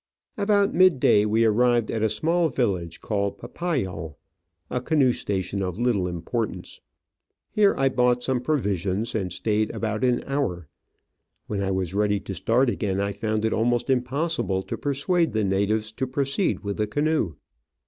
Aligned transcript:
About 0.35 0.73
mid 0.73 0.99
day 0.99 1.27
we 1.27 1.45
arrived 1.45 1.91
at 1.91 2.01
a 2.01 2.09
small 2.09 2.49
village 2.49 3.01
called 3.01 3.37
Papayal, 3.37 4.17
a 4.67 4.81
canoe 4.81 5.13
station 5.13 5.61
of 5.61 5.77
little 5.77 6.07
importance. 6.07 6.81
Here 7.51 7.75
I 7.77 7.87
bought 7.89 8.23
some 8.23 8.41
provisions, 8.41 9.13
and 9.13 9.31
stayed 9.31 9.69
about 9.69 10.03
an 10.03 10.23
hour. 10.25 10.67
When 11.45 11.61
I 11.61 11.69
was 11.69 11.93
ready 11.93 12.19
to 12.21 12.33
start 12.33 12.67
again 12.67 12.99
I 12.99 13.11
found 13.11 13.45
it 13.45 13.53
almost 13.53 13.91
impossible 13.91 14.63
to 14.63 14.75
persuade 14.75 15.33
the 15.33 15.43
natives 15.43 15.91
to 15.91 16.07
proceed 16.07 16.61
with 16.61 16.77
the 16.77 16.87
canoe. 16.87 17.35